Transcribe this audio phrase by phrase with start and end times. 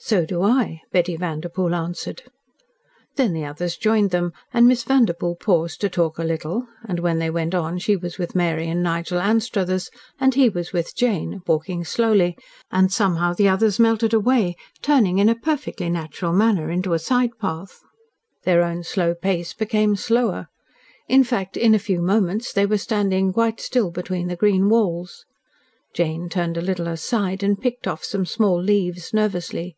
[0.00, 2.22] "So do I," Betty Vanderpoel answered.
[3.16, 7.18] Then the others joined them, and Miss Vanderpoel paused to talk a little and when
[7.18, 11.42] they went on she was with Mary and Nigel Anstruthers, and he was with Jane,
[11.46, 12.38] walking slowly,
[12.70, 17.36] and somehow the others melted away, turning in a perfectly natural manner into a side
[17.38, 17.82] path.
[18.44, 20.48] Their own slow pace became slower.
[21.06, 25.26] In fact, in a few moments, they were standing quite still between the green walls.
[25.92, 29.74] Jane turned a little aside, and picked off some small leaves, nervously.